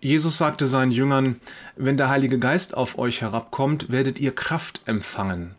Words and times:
Jesus 0.00 0.38
sagte 0.38 0.66
seinen 0.66 0.92
Jüngern, 0.92 1.40
wenn 1.76 1.96
der 1.96 2.08
Heilige 2.08 2.38
Geist 2.38 2.76
auf 2.76 2.98
euch 2.98 3.20
herabkommt, 3.20 3.90
werdet 3.90 4.20
ihr 4.20 4.32
Kraft 4.32 4.80
empfangen. 4.86 5.56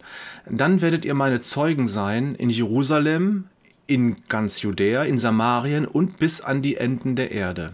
Dann 0.49 0.81
werdet 0.81 1.03
ihr 1.03 1.13
meine 1.13 1.41
Zeugen 1.41 1.89
sein 1.89 2.35
in 2.35 2.49
Jerusalem, 2.49 3.45
in 3.85 4.15
ganz 4.29 4.61
Judäa, 4.61 5.03
in 5.03 5.17
Samarien 5.17 5.85
und 5.85 6.19
bis 6.19 6.39
an 6.39 6.61
die 6.61 6.77
Enden 6.77 7.17
der 7.17 7.31
Erde. 7.31 7.73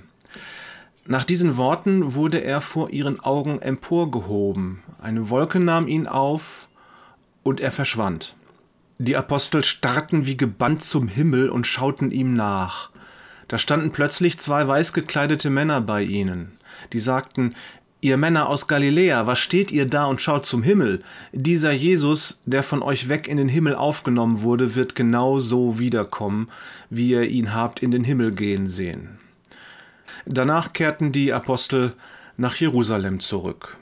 Nach 1.06 1.24
diesen 1.24 1.56
Worten 1.56 2.16
wurde 2.16 2.40
er 2.40 2.62
vor 2.62 2.90
ihren 2.90 3.20
Augen 3.20 3.62
emporgehoben. 3.62 4.80
Eine 5.00 5.30
Wolke 5.30 5.60
nahm 5.60 5.88
ihn 5.88 6.08
auf 6.08 6.68
und 7.44 7.60
er 7.60 7.72
verschwand. 7.72 8.36
Die 8.98 9.16
Apostel 9.16 9.64
starrten 9.64 10.26
wie 10.26 10.38
gebannt 10.38 10.82
zum 10.82 11.08
Himmel 11.08 11.50
und 11.50 11.68
schauten 11.68 12.10
ihm 12.10 12.34
nach. 12.34 12.90
Da 13.48 13.58
standen 13.58 13.92
plötzlich 13.92 14.40
zwei 14.40 14.68
weiß 14.68 14.94
gekleidete 14.94 15.50
Männer 15.50 15.82
bei 15.82 16.04
ihnen. 16.04 16.58
Die 16.94 17.00
sagten, 17.00 17.56
Ihr 18.06 18.18
Männer 18.18 18.50
aus 18.50 18.68
Galiläa, 18.68 19.26
was 19.26 19.40
steht 19.40 19.72
ihr 19.72 19.88
da 19.88 20.06
und 20.06 20.22
schaut 20.22 20.46
zum 20.46 20.62
Himmel? 20.62 21.02
Dieser 21.32 21.72
Jesus, 21.72 22.40
der 22.46 22.62
von 22.62 22.84
euch 22.84 23.10
weg 23.10 23.28
in 23.28 23.38
den 23.38 23.50
Himmel 23.50 23.74
aufgenommen 23.74 24.44
wurde, 24.44 24.76
wird 24.76 24.94
genau 24.94 25.40
so 25.40 25.80
wiederkommen, 25.80 26.50
wie 26.92 27.10
ihr 27.10 27.24
ihn 27.24 27.56
habt 27.56 27.82
in 27.82 27.90
den 27.90 28.04
Himmel 28.04 28.32
gehen 28.32 28.68
sehen. 28.68 29.18
Danach 30.28 30.72
kehrten 30.72 31.12
die 31.14 31.34
Apostel 31.34 31.94
nach 32.38 32.56
Jerusalem 32.58 33.22
zurück. 33.22 33.76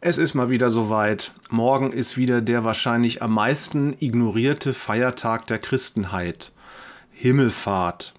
Es 0.00 0.16
ist 0.16 0.34
mal 0.34 0.50
wieder 0.50 0.70
soweit. 0.70 1.32
Morgen 1.50 1.92
ist 1.92 2.16
wieder 2.16 2.40
der 2.40 2.62
wahrscheinlich 2.62 3.20
am 3.20 3.32
meisten 3.34 3.96
ignorierte 3.98 4.72
Feiertag 4.72 5.48
der 5.48 5.58
Christenheit. 5.58 6.52
Himmelfahrt. 7.10 8.14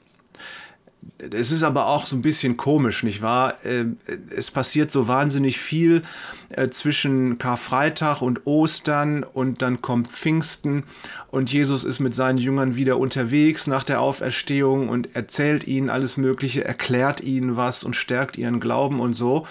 Es 1.17 1.51
ist 1.51 1.63
aber 1.63 1.87
auch 1.87 2.05
so 2.05 2.15
ein 2.15 2.21
bisschen 2.21 2.57
komisch, 2.57 3.03
nicht 3.03 3.21
wahr? 3.21 3.55
Ähm, 3.63 3.97
es 4.35 4.51
passiert 4.51 4.91
so 4.91 5.07
wahnsinnig 5.07 5.59
viel 5.59 6.01
äh, 6.49 6.69
zwischen 6.69 7.37
Karfreitag 7.37 8.21
und 8.21 8.45
Ostern 8.45 9.23
und 9.23 9.61
dann 9.61 9.81
kommt 9.81 10.09
Pfingsten 10.09 10.83
und 11.31 11.51
Jesus 11.51 11.83
ist 11.83 11.99
mit 11.99 12.13
seinen 12.15 12.37
Jüngern 12.37 12.75
wieder 12.75 12.97
unterwegs 12.97 13.65
nach 13.67 13.83
der 13.83 14.01
Auferstehung 14.01 14.89
und 14.89 15.15
erzählt 15.15 15.67
ihnen 15.67 15.89
alles 15.89 16.17
Mögliche, 16.17 16.65
erklärt 16.65 17.21
ihnen 17.21 17.55
was 17.55 17.83
und 17.83 17.95
stärkt 17.95 18.37
ihren 18.37 18.59
Glauben 18.59 18.99
und 18.99 19.13
so. 19.13 19.47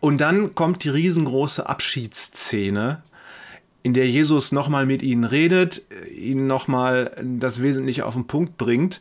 Und 0.00 0.20
dann 0.20 0.54
kommt 0.54 0.84
die 0.84 0.88
riesengroße 0.88 1.68
Abschiedsszene, 1.68 3.02
in 3.82 3.94
der 3.94 4.08
Jesus 4.08 4.52
nochmal 4.52 4.86
mit 4.86 5.02
ihnen 5.02 5.24
redet, 5.24 5.82
ihnen 6.14 6.46
nochmal 6.46 7.10
das 7.22 7.60
Wesentliche 7.60 8.06
auf 8.06 8.14
den 8.14 8.26
Punkt 8.26 8.56
bringt 8.56 9.00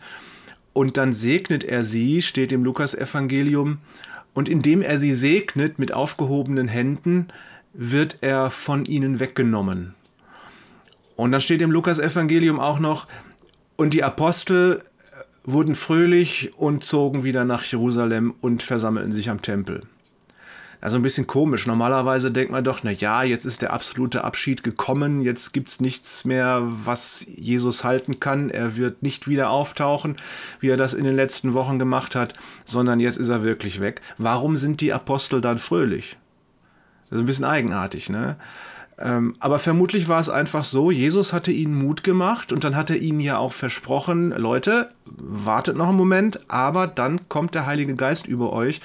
und 0.74 0.98
dann 0.98 1.14
segnet 1.14 1.64
er 1.64 1.84
sie, 1.84 2.22
steht 2.22 2.52
im 2.52 2.64
Lukasevangelium, 2.64 3.80
und 4.34 4.48
indem 4.48 4.82
er 4.82 4.98
sie 4.98 5.14
segnet 5.14 5.78
mit 5.78 5.94
aufgehobenen 5.94 6.68
Händen, 6.68 7.28
wird 7.74 8.18
er 8.22 8.50
von 8.50 8.86
ihnen 8.86 9.20
weggenommen. 9.20 9.94
Und 11.16 11.32
dann 11.34 11.42
steht 11.42 11.62
im 11.62 11.72
Lukasevangelium 11.72 12.60
auch 12.60 12.80
noch, 12.80 13.08
und 13.76 13.94
die 13.94 14.04
Apostel 14.04 14.82
wurden 15.44 15.76
fröhlich 15.76 16.52
und 16.58 16.84
zogen 16.84 17.24
wieder 17.24 17.46
nach 17.46 17.64
Jerusalem 17.64 18.34
und 18.42 18.64
versammelten 18.64 19.12
sich 19.12 19.30
am 19.30 19.42
Tempel 19.42 19.82
also 20.82 20.98
ein 20.98 21.04
bisschen 21.04 21.28
komisch. 21.28 21.68
Normalerweise 21.68 22.32
denkt 22.32 22.52
man 22.52 22.64
doch, 22.64 22.80
na 22.84 22.92
ja, 22.92 23.22
jetzt 23.22 23.46
ist 23.46 23.62
der 23.62 23.72
absolute 23.72 24.24
Abschied 24.24 24.64
gekommen, 24.64 25.22
jetzt 25.22 25.54
gibt's 25.54 25.80
nichts 25.80 26.26
mehr, 26.26 26.64
was 26.64 27.26
Jesus 27.28 27.84
halten 27.84 28.20
kann. 28.20 28.50
Er 28.50 28.76
wird 28.76 29.04
nicht 29.04 29.28
wieder 29.28 29.52
auftauchen, 29.52 30.16
wie 30.60 30.70
er 30.70 30.78
das 30.78 30.96
in 30.96 31.04
den 31.04 31.16
letzten 31.16 31.54
Wochen 31.54 31.78
gemacht 31.78 32.16
hat, 32.16 32.34
sondern 32.66 33.00
jetzt 33.00 33.18
ist 33.18 33.30
er 33.30 33.46
wirklich 33.46 33.80
weg. 33.80 34.02
Warum 34.18 34.58
sind 34.58 34.82
die 34.82 34.92
Apostel 34.92 35.40
dann 35.40 35.60
fröhlich? 35.60 36.18
Das 37.10 37.18
ist 37.18 37.24
ein 37.24 37.28
bisschen 37.28 37.46
eigenartig, 37.46 38.10
ne? 38.10 38.38
Ähm, 38.98 39.36
aber 39.40 39.60
vermutlich 39.60 40.08
war 40.08 40.20
es 40.20 40.30
einfach 40.30 40.64
so, 40.64 40.92
Jesus 40.92 41.34
hatte 41.34 41.52
ihnen 41.52 41.76
Mut 41.76 42.04
gemacht 42.04 42.52
und 42.52 42.64
dann 42.64 42.76
hat 42.76 42.90
er 42.90 42.98
ihnen 42.98 43.20
ja 43.20 43.38
auch 43.38 43.52
versprochen, 43.52 44.30
Leute, 44.32 44.90
wartet 45.24 45.78
noch 45.78 45.90
einen 45.90 45.98
Moment, 45.98 46.40
aber 46.50 46.88
dann 46.88 47.30
kommt 47.30 47.56
der 47.56 47.66
Heilige 47.66 47.96
Geist 47.96 48.28
über 48.28 48.54
euch, 48.54 48.82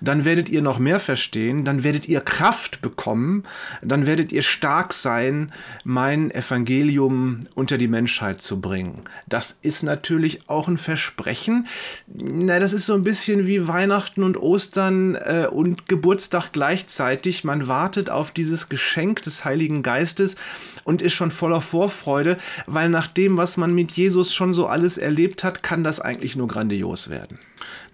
dann 0.00 0.24
werdet 0.24 0.48
ihr 0.48 0.62
noch 0.62 0.78
mehr 0.78 1.00
verstehen, 1.00 1.64
dann 1.64 1.84
werdet 1.84 2.08
ihr 2.08 2.20
Kraft 2.20 2.82
bekommen, 2.82 3.44
dann 3.82 4.06
werdet 4.06 4.32
ihr 4.32 4.42
stark 4.42 4.92
sein, 4.92 5.52
mein 5.84 6.30
Evangelium 6.30 7.40
unter 7.54 7.78
die 7.78 7.88
Menschheit 7.88 8.42
zu 8.42 8.60
bringen. 8.60 9.02
Das 9.26 9.58
ist 9.62 9.82
natürlich 9.82 10.48
auch 10.48 10.68
ein 10.68 10.78
Versprechen. 10.78 11.66
Na, 12.06 12.58
das 12.58 12.72
ist 12.72 12.86
so 12.86 12.94
ein 12.94 13.04
bisschen 13.04 13.46
wie 13.46 13.68
Weihnachten 13.68 14.22
und 14.22 14.36
Ostern 14.36 15.14
äh, 15.14 15.48
und 15.50 15.88
Geburtstag 15.88 16.52
gleichzeitig. 16.52 17.44
Man 17.44 17.68
wartet 17.68 18.10
auf 18.10 18.30
dieses 18.30 18.68
Geschenk 18.68 19.22
des 19.22 19.44
Heiligen 19.44 19.82
Geistes 19.82 20.36
und 20.84 21.02
ist 21.02 21.14
schon 21.14 21.30
voller 21.30 21.60
Vorfreude, 21.60 22.38
weil 22.66 22.88
nach 22.88 23.08
dem, 23.08 23.36
was 23.36 23.56
man 23.56 23.74
mit 23.74 23.92
Jesus 23.92 24.34
schon 24.34 24.54
so 24.54 24.66
alles 24.66 24.98
erlebt 24.98 25.42
hat, 25.42 25.62
kann 25.62 25.75
das 25.84 26.00
eigentlich 26.00 26.36
nur 26.36 26.48
grandios 26.48 27.08
werden. 27.08 27.38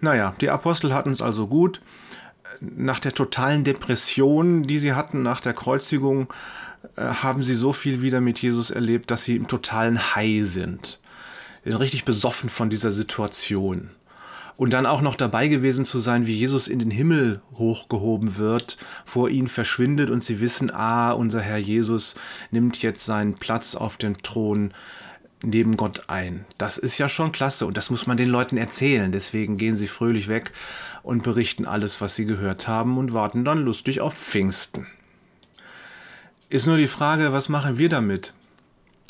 Naja, 0.01 0.35
die 0.41 0.49
Apostel 0.49 0.93
hatten 0.93 1.11
es 1.11 1.21
also 1.21 1.47
gut. 1.47 1.81
Nach 2.59 2.99
der 2.99 3.13
totalen 3.13 3.63
Depression, 3.63 4.63
die 4.63 4.79
sie 4.79 4.93
hatten 4.93 5.21
nach 5.21 5.41
der 5.41 5.53
Kreuzigung, 5.53 6.31
äh, 6.95 7.01
haben 7.01 7.43
sie 7.43 7.55
so 7.55 7.73
viel 7.73 8.01
wieder 8.01 8.21
mit 8.21 8.39
Jesus 8.39 8.71
erlebt, 8.71 9.11
dass 9.11 9.23
sie 9.23 9.35
im 9.35 9.47
totalen 9.47 10.15
High 10.15 10.45
sind 10.45 10.99
richtig 11.65 12.05
besoffen 12.05 12.49
von 12.49 12.69
dieser 12.69 12.91
Situation. 12.91 13.89
Und 14.55 14.71
dann 14.71 14.85
auch 14.85 15.01
noch 15.01 15.15
dabei 15.15 15.47
gewesen 15.47 15.83
zu 15.83 15.97
sein, 15.97 16.27
wie 16.27 16.35
Jesus 16.35 16.67
in 16.67 16.77
den 16.77 16.91
Himmel 16.91 17.41
hochgehoben 17.57 18.37
wird, 18.37 18.77
vor 19.03 19.29
ihnen 19.29 19.47
verschwindet 19.47 20.11
und 20.11 20.23
sie 20.23 20.41
wissen, 20.41 20.71
ah, 20.71 21.11
unser 21.11 21.41
Herr 21.41 21.57
Jesus 21.57 22.15
nimmt 22.51 22.81
jetzt 22.81 23.05
seinen 23.05 23.33
Platz 23.33 23.73
auf 23.75 23.97
dem 23.97 24.21
Thron 24.21 24.71
neben 25.43 25.77
Gott 25.77 26.09
ein. 26.09 26.45
Das 26.57 26.77
ist 26.77 26.97
ja 26.97 27.09
schon 27.09 27.31
klasse 27.31 27.65
und 27.65 27.77
das 27.77 27.89
muss 27.89 28.07
man 28.07 28.17
den 28.17 28.29
Leuten 28.29 28.57
erzählen. 28.57 29.11
Deswegen 29.11 29.57
gehen 29.57 29.75
sie 29.75 29.87
fröhlich 29.87 30.27
weg 30.27 30.51
und 31.03 31.23
berichten 31.23 31.65
alles, 31.65 32.01
was 32.01 32.15
sie 32.15 32.25
gehört 32.25 32.67
haben 32.67 32.97
und 32.97 33.13
warten 33.13 33.45
dann 33.45 33.63
lustig 33.63 34.01
auf 34.01 34.15
Pfingsten. 34.15 34.87
Ist 36.49 36.65
nur 36.65 36.77
die 36.77 36.87
Frage, 36.87 37.33
was 37.33 37.49
machen 37.49 37.77
wir 37.77 37.89
damit? 37.89 38.33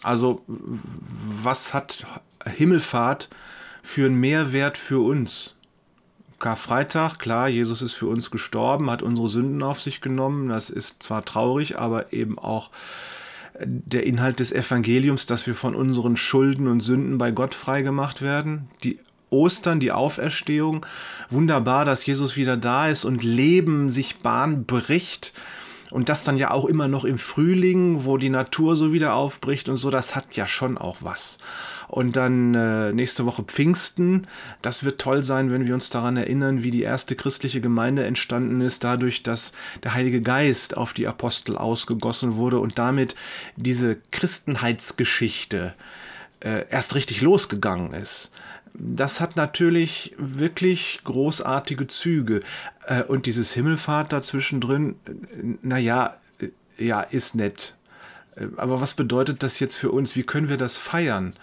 Also, 0.02 0.42
was 0.48 1.74
hat 1.74 2.06
Himmelfahrt 2.46 3.30
für 3.84 4.06
einen 4.06 4.20
Mehrwert 4.20 4.78
für 4.78 5.06
uns? 5.06 5.54
Karfreitag, 6.40 7.20
klar, 7.20 7.48
Jesus 7.48 7.82
ist 7.82 7.94
für 7.94 8.08
uns 8.08 8.30
gestorben, 8.30 8.90
hat 8.90 9.02
unsere 9.02 9.30
Sünden 9.30 9.64
auf 9.64 9.80
sich 9.80 10.02
genommen. 10.02 10.50
Das 10.50 10.70
ist 10.70 11.02
zwar 11.02 11.24
traurig, 11.24 11.78
aber 11.78 12.12
eben 12.12 12.38
auch 12.38 12.70
der 13.60 14.06
Inhalt 14.06 14.40
des 14.40 14.52
Evangeliums, 14.52 15.26
dass 15.26 15.48
wir 15.48 15.56
von 15.56 15.76
unseren 15.76 16.18
Schulden 16.18 16.68
und 16.68 16.82
Sünden 16.82 17.18
bei 17.18 17.32
Gott 17.32 17.56
freigemacht 17.56 18.22
werden. 18.22 18.68
Die 18.84 19.00
Ostern, 19.30 19.80
die 19.80 19.92
Auferstehung. 19.92 20.86
Wunderbar, 21.30 21.86
dass 21.86 22.06
Jesus 22.06 22.38
wieder 22.38 22.56
da 22.56 22.88
ist 22.88 23.04
und 23.04 23.24
Leben 23.24 23.92
sich 23.92 24.20
Bahn 24.20 24.66
bricht. 24.66 25.34
Und 25.94 26.10
das 26.10 26.24
dann 26.24 26.38
ja 26.38 26.50
auch 26.50 26.66
immer 26.66 26.88
noch 26.88 27.06
im 27.06 27.20
Frühling, 27.20 28.04
wo 28.04 28.18
die 28.18 28.30
Natur 28.30 28.76
so 28.76 28.94
wieder 28.94 29.14
aufbricht 29.14 29.70
und 29.70 29.78
so, 29.78 29.92
das 29.92 30.16
hat 30.16 30.36
ja 30.36 30.48
schon 30.48 30.80
auch 30.80 30.98
was. 31.02 31.38
Und 31.88 32.16
dann 32.16 32.56
äh, 32.56 32.92
nächste 32.92 33.28
Woche 33.28 33.44
Pfingsten. 33.44 34.26
Das 34.64 34.84
wird 34.84 35.00
toll 35.00 35.22
sein, 35.22 35.52
wenn 35.52 35.68
wir 35.68 35.76
uns 35.76 35.92
daran 35.92 36.18
erinnern, 36.18 36.64
wie 36.64 36.72
die 36.72 36.82
erste 36.82 37.16
christliche 37.16 37.62
Gemeinde 37.62 38.06
entstanden 38.06 38.60
ist, 38.62 38.84
dadurch, 38.84 39.22
dass 39.22 39.54
der 39.84 39.94
Heilige 39.94 40.24
Geist 40.24 40.76
auf 40.76 40.94
die 40.94 41.08
Apostel 41.08 41.56
ausgegossen 41.56 42.38
wurde 42.38 42.58
und 42.58 42.80
damit 42.80 43.14
diese 43.56 43.98
Christenheitsgeschichte 44.10 45.76
äh, 46.40 46.66
erst 46.72 46.96
richtig 46.96 47.22
losgegangen 47.22 47.94
ist. 47.94 48.32
Das 48.74 49.22
hat 49.22 49.36
natürlich 49.36 50.16
wirklich 50.18 51.00
großartige 51.04 51.88
Züge. 51.88 52.40
Äh, 52.88 53.04
und 53.04 53.26
dieses 53.26 53.54
Himmelfahrt 53.54 54.12
dazwischendrin, 54.12 54.96
äh, 55.06 55.12
naja, 55.62 56.18
äh, 56.40 56.50
ja, 56.78 57.02
ist 57.02 57.36
nett. 57.36 57.76
Aber 58.58 58.82
was 58.82 58.96
bedeutet 58.96 59.44
das 59.44 59.60
jetzt 59.60 59.76
für 59.76 59.92
uns? 59.92 60.16
Wie 60.16 60.24
können 60.24 60.50
wir 60.50 60.58
das 60.58 60.78
feiern? 60.78 61.34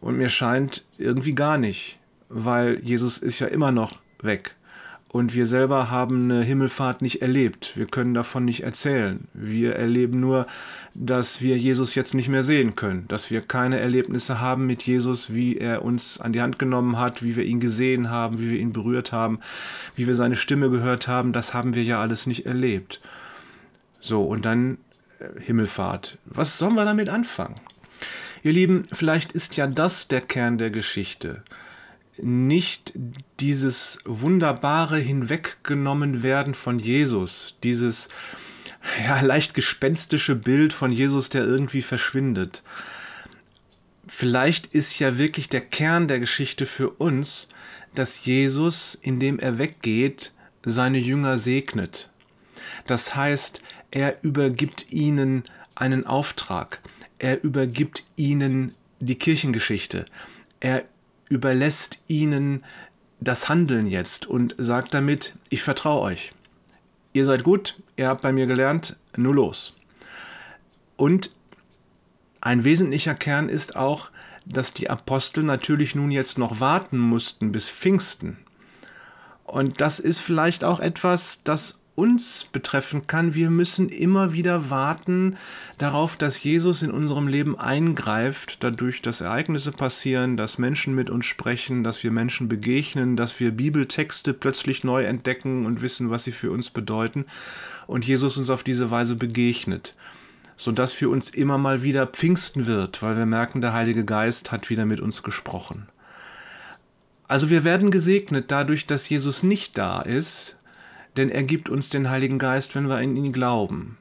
Und 0.00 0.18
mir 0.18 0.28
scheint 0.28 0.84
irgendwie 0.98 1.36
gar 1.36 1.56
nicht, 1.56 2.00
weil 2.28 2.80
Jesus 2.80 3.18
ist 3.18 3.38
ja 3.38 3.46
immer 3.46 3.70
noch 3.70 4.00
weg. 4.20 4.56
Und 5.14 5.32
wir 5.32 5.46
selber 5.46 5.92
haben 5.92 6.28
eine 6.28 6.42
Himmelfahrt 6.42 7.00
nicht 7.00 7.22
erlebt. 7.22 7.76
Wir 7.76 7.86
können 7.86 8.14
davon 8.14 8.44
nicht 8.44 8.64
erzählen. 8.64 9.28
Wir 9.32 9.76
erleben 9.76 10.18
nur, 10.18 10.48
dass 10.92 11.40
wir 11.40 11.56
Jesus 11.56 11.94
jetzt 11.94 12.14
nicht 12.14 12.28
mehr 12.28 12.42
sehen 12.42 12.74
können, 12.74 13.06
dass 13.06 13.30
wir 13.30 13.40
keine 13.40 13.78
Erlebnisse 13.78 14.40
haben 14.40 14.66
mit 14.66 14.82
Jesus, 14.82 15.32
wie 15.32 15.56
er 15.56 15.84
uns 15.84 16.18
an 16.18 16.32
die 16.32 16.42
Hand 16.42 16.58
genommen 16.58 16.98
hat, 16.98 17.22
wie 17.22 17.36
wir 17.36 17.44
ihn 17.44 17.60
gesehen 17.60 18.10
haben, 18.10 18.40
wie 18.40 18.50
wir 18.50 18.58
ihn 18.58 18.72
berührt 18.72 19.12
haben, 19.12 19.38
wie 19.94 20.08
wir 20.08 20.16
seine 20.16 20.34
Stimme 20.34 20.68
gehört 20.68 21.06
haben. 21.06 21.30
Das 21.30 21.54
haben 21.54 21.76
wir 21.76 21.84
ja 21.84 22.00
alles 22.00 22.26
nicht 22.26 22.44
erlebt. 22.44 23.00
So, 24.00 24.24
und 24.24 24.44
dann 24.44 24.78
äh, 25.20 25.26
Himmelfahrt. 25.40 26.18
Was 26.24 26.58
sollen 26.58 26.74
wir 26.74 26.84
damit 26.84 27.08
anfangen? 27.08 27.54
Ihr 28.42 28.52
Lieben, 28.52 28.82
vielleicht 28.92 29.30
ist 29.30 29.56
ja 29.56 29.68
das 29.68 30.08
der 30.08 30.22
Kern 30.22 30.58
der 30.58 30.70
Geschichte. 30.70 31.44
Nicht 32.18 32.92
dieses 33.40 33.98
wunderbare 34.04 34.98
Hinweggenommen 34.98 36.22
werden 36.22 36.54
von 36.54 36.78
Jesus, 36.78 37.56
dieses 37.62 38.08
ja, 39.04 39.20
leicht 39.20 39.54
gespenstische 39.54 40.34
Bild 40.34 40.72
von 40.72 40.92
Jesus, 40.92 41.28
der 41.28 41.44
irgendwie 41.44 41.82
verschwindet. 41.82 42.62
Vielleicht 44.06 44.66
ist 44.66 44.98
ja 44.98 45.18
wirklich 45.18 45.48
der 45.48 45.62
Kern 45.62 46.08
der 46.08 46.20
Geschichte 46.20 46.66
für 46.66 46.90
uns, 46.90 47.48
dass 47.94 48.24
Jesus, 48.24 48.98
indem 49.00 49.38
er 49.38 49.58
weggeht, 49.58 50.32
seine 50.64 50.98
Jünger 50.98 51.38
segnet. 51.38 52.10
Das 52.86 53.16
heißt, 53.16 53.60
er 53.90 54.22
übergibt 54.22 54.92
ihnen 54.92 55.44
einen 55.74 56.06
Auftrag, 56.06 56.80
er 57.18 57.42
übergibt 57.42 58.04
ihnen 58.16 58.74
die 59.00 59.16
Kirchengeschichte, 59.16 60.04
er 60.60 60.84
überlässt 61.34 61.98
ihnen 62.06 62.64
das 63.20 63.48
Handeln 63.48 63.86
jetzt 63.86 64.26
und 64.26 64.54
sagt 64.56 64.94
damit, 64.94 65.34
ich 65.50 65.62
vertraue 65.62 66.02
euch. 66.02 66.32
Ihr 67.12 67.24
seid 67.24 67.44
gut, 67.44 67.82
ihr 67.96 68.08
habt 68.08 68.22
bei 68.22 68.32
mir 68.32 68.46
gelernt, 68.46 68.96
nur 69.16 69.34
los. 69.34 69.74
Und 70.96 71.30
ein 72.40 72.64
wesentlicher 72.64 73.14
Kern 73.14 73.48
ist 73.48 73.74
auch, 73.74 74.10
dass 74.46 74.74
die 74.74 74.90
Apostel 74.90 75.42
natürlich 75.42 75.94
nun 75.94 76.10
jetzt 76.10 76.38
noch 76.38 76.60
warten 76.60 76.98
mussten 76.98 77.52
bis 77.52 77.68
Pfingsten. 77.70 78.38
Und 79.44 79.80
das 79.80 79.98
ist 79.98 80.20
vielleicht 80.20 80.64
auch 80.64 80.80
etwas, 80.80 81.42
das 81.42 81.80
uns 81.94 82.48
betreffen 82.52 83.06
kann. 83.06 83.34
Wir 83.34 83.50
müssen 83.50 83.88
immer 83.88 84.32
wieder 84.32 84.70
warten 84.70 85.36
darauf, 85.78 86.16
dass 86.16 86.42
Jesus 86.42 86.82
in 86.82 86.90
unserem 86.90 87.28
Leben 87.28 87.58
eingreift, 87.58 88.62
dadurch, 88.64 89.02
dass 89.02 89.20
Ereignisse 89.20 89.70
passieren, 89.72 90.36
dass 90.36 90.58
Menschen 90.58 90.94
mit 90.94 91.10
uns 91.10 91.26
sprechen, 91.26 91.84
dass 91.84 92.02
wir 92.02 92.10
Menschen 92.10 92.48
begegnen, 92.48 93.16
dass 93.16 93.38
wir 93.38 93.52
Bibeltexte 93.52 94.34
plötzlich 94.34 94.82
neu 94.82 95.04
entdecken 95.04 95.66
und 95.66 95.82
wissen, 95.82 96.10
was 96.10 96.24
sie 96.24 96.32
für 96.32 96.50
uns 96.50 96.70
bedeuten 96.70 97.26
und 97.86 98.04
Jesus 98.04 98.36
uns 98.36 98.50
auf 98.50 98.62
diese 98.62 98.90
Weise 98.90 99.14
begegnet 99.16 99.94
sodass 100.56 100.92
für 100.92 101.08
uns 101.08 101.30
immer 101.30 101.58
mal 101.58 101.82
wieder 101.82 102.06
Pfingsten 102.06 102.66
wird, 102.66 103.02
weil 103.02 103.16
wir 103.16 103.26
merken, 103.26 103.60
der 103.60 103.72
Heilige 103.72 104.04
Geist 104.04 104.52
hat 104.52 104.70
wieder 104.70 104.86
mit 104.86 105.00
uns 105.00 105.22
gesprochen. 105.22 105.88
Also 107.26 107.50
wir 107.50 107.64
werden 107.64 107.90
gesegnet 107.90 108.50
dadurch, 108.50 108.86
dass 108.86 109.08
Jesus 109.08 109.42
nicht 109.42 109.76
da 109.78 110.02
ist, 110.02 110.56
denn 111.16 111.30
er 111.30 111.42
gibt 111.42 111.68
uns 111.68 111.88
den 111.88 112.10
Heiligen 112.10 112.38
Geist, 112.38 112.74
wenn 112.74 112.88
wir 112.88 113.00
in 113.00 113.16
ihn 113.16 113.32
glauben. 113.32 113.98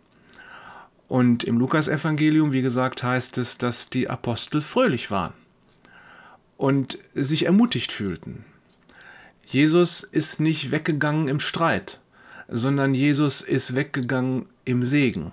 Und 1.07 1.44
im 1.44 1.60
Lukasevangelium, 1.60 2.51
wie 2.51 2.62
gesagt, 2.62 3.04
heißt 3.04 3.38
es, 3.38 3.57
dass 3.57 3.89
die 3.89 4.10
Apostel 4.10 4.62
fröhlich 4.62 5.12
waren 5.12 5.33
und 6.57 6.98
sich 7.13 7.45
ermutigt 7.45 7.92
fühlten. 7.92 8.45
Jesus 9.45 10.04
ist 10.04 10.39
nicht 10.39 10.71
weggegangen 10.71 11.27
im 11.27 11.39
Streit, 11.39 12.00
sondern 12.48 12.94
Jesus 12.94 13.42
ist 13.42 13.75
weggegangen 13.75 14.45
im 14.66 14.83
Segen. 14.83 15.31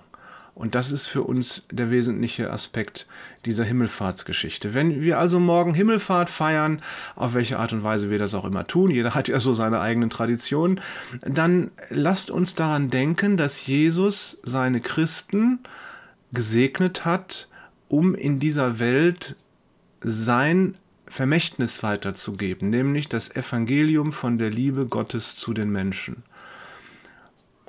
Und 0.54 0.74
das 0.74 0.92
ist 0.92 1.06
für 1.06 1.22
uns 1.22 1.66
der 1.70 1.90
wesentliche 1.90 2.50
Aspekt 2.50 3.06
dieser 3.44 3.64
Himmelfahrtsgeschichte. 3.64 4.74
Wenn 4.74 5.02
wir 5.02 5.18
also 5.18 5.40
morgen 5.40 5.74
Himmelfahrt 5.74 6.28
feiern, 6.28 6.82
auf 7.16 7.34
welche 7.34 7.58
Art 7.58 7.72
und 7.72 7.82
Weise 7.82 8.10
wir 8.10 8.18
das 8.18 8.34
auch 8.34 8.44
immer 8.44 8.66
tun, 8.66 8.90
jeder 8.90 9.14
hat 9.14 9.28
ja 9.28 9.40
so 9.40 9.54
seine 9.54 9.80
eigenen 9.80 10.10
Traditionen, 10.10 10.80
dann 11.22 11.70
lasst 11.88 12.30
uns 12.30 12.54
daran 12.54 12.90
denken, 12.90 13.36
dass 13.36 13.66
Jesus 13.66 14.38
seine 14.42 14.80
Christen 14.80 15.60
gesegnet 16.32 17.04
hat, 17.04 17.48
um 17.88 18.14
in 18.14 18.38
dieser 18.38 18.78
Welt 18.78 19.36
sein 20.02 20.76
Vermächtnis 21.06 21.82
weiterzugeben, 21.82 22.70
nämlich 22.70 23.08
das 23.08 23.34
Evangelium 23.34 24.12
von 24.12 24.38
der 24.38 24.50
Liebe 24.50 24.86
Gottes 24.86 25.34
zu 25.36 25.52
den 25.52 25.70
Menschen 25.70 26.22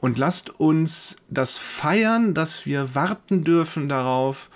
und 0.02 0.18
lasst 0.18 0.50
uns 0.60 1.16
das 1.30 1.58
feiern, 1.58 2.34
dass 2.34 2.66
wir 2.66 2.96
warten 2.96 3.44
dürfen 3.44 3.88
darauf, 3.88 4.50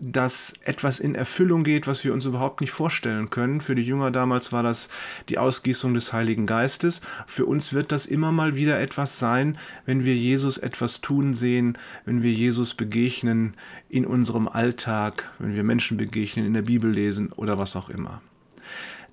dass 0.00 0.54
etwas 0.62 1.00
in 1.00 1.14
Erfüllung 1.14 1.64
geht, 1.64 1.86
was 1.86 2.04
wir 2.04 2.12
uns 2.12 2.24
überhaupt 2.24 2.60
nicht 2.60 2.70
vorstellen 2.70 3.30
können. 3.30 3.60
Für 3.60 3.74
die 3.74 3.82
Jünger 3.82 4.10
damals 4.10 4.52
war 4.52 4.62
das 4.62 4.88
die 5.28 5.38
Ausgießung 5.38 5.94
des 5.94 6.12
Heiligen 6.12 6.46
Geistes. 6.46 7.00
Für 7.26 7.46
uns 7.46 7.72
wird 7.72 7.90
das 7.90 8.06
immer 8.06 8.30
mal 8.30 8.54
wieder 8.54 8.78
etwas 8.80 9.18
sein, 9.18 9.58
wenn 9.86 10.04
wir 10.04 10.14
Jesus 10.14 10.58
etwas 10.58 11.00
tun 11.00 11.34
sehen, 11.34 11.78
wenn 12.04 12.22
wir 12.22 12.32
Jesus 12.32 12.74
begegnen 12.74 13.54
in 13.88 14.06
unserem 14.06 14.46
Alltag, 14.46 15.32
wenn 15.38 15.54
wir 15.54 15.64
Menschen 15.64 15.96
begegnen, 15.96 16.46
in 16.46 16.54
der 16.54 16.62
Bibel 16.62 16.90
lesen 16.90 17.32
oder 17.32 17.58
was 17.58 17.74
auch 17.74 17.88
immer. 17.88 18.20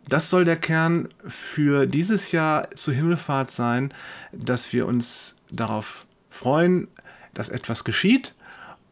Das 0.08 0.30
soll 0.30 0.46
der 0.46 0.58
Kern 0.58 1.10
für 1.28 1.88
dieses 1.88 2.32
Jahr 2.32 2.70
zur 2.76 2.94
Himmelfahrt 2.94 3.50
sein, 3.50 3.94
dass 4.32 4.72
wir 4.72 4.86
uns 4.86 5.36
darauf 5.50 6.06
freuen, 6.30 6.88
dass 7.34 7.50
etwas 7.50 7.84
geschieht 7.84 8.36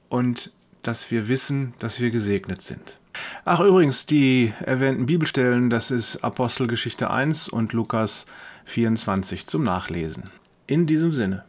und 0.09 0.51
dass 0.81 1.11
wir 1.11 1.27
wissen, 1.27 1.73
dass 1.79 1.99
wir 1.99 2.11
gesegnet 2.11 2.61
sind. 2.61 2.97
Ach 3.45 3.59
übrigens, 3.59 4.05
die 4.05 4.53
erwähnten 4.65 5.05
Bibelstellen, 5.05 5.69
das 5.69 5.91
ist 5.91 6.23
Apostelgeschichte 6.23 7.09
1 7.09 7.47
und 7.47 7.73
Lukas 7.73 8.25
24 8.65 9.45
zum 9.45 9.63
Nachlesen. 9.63 10.23
In 10.65 10.87
diesem 10.87 11.13
Sinne. 11.13 11.43